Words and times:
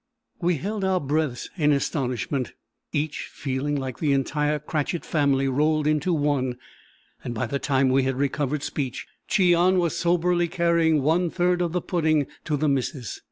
We 0.41 0.55
held 0.57 0.83
our 0.83 0.99
breaths 0.99 1.51
in 1.57 1.71
astonishment, 1.71 2.53
each 2.91 3.29
feeling 3.31 3.75
like 3.75 3.99
the 3.99 4.13
entire 4.13 4.57
Cratchit 4.57 5.05
family 5.05 5.47
rolled 5.47 5.85
into 5.85 6.11
one, 6.11 6.57
and 7.23 7.35
by 7.35 7.45
the 7.45 7.59
time 7.59 7.89
we 7.89 8.01
had 8.01 8.15
recovered 8.15 8.63
speech, 8.63 9.05
Cheon 9.29 9.77
was 9.77 9.95
soberly 9.95 10.47
carrying 10.47 11.03
one 11.03 11.29
third 11.29 11.61
of 11.61 11.71
the 11.71 11.81
pudding 11.81 12.25
to 12.45 12.57
the 12.57 12.67
missus. 12.67 13.19